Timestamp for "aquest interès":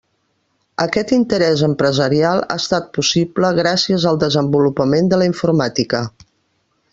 0.85-1.61